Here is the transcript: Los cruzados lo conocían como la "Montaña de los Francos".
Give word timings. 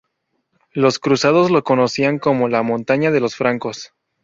Los 0.71 0.97
cruzados 0.97 1.51
lo 1.51 1.63
conocían 1.63 2.17
como 2.17 2.49
la 2.49 2.63
"Montaña 2.63 3.11
de 3.11 3.19
los 3.19 3.35
Francos". 3.35 3.93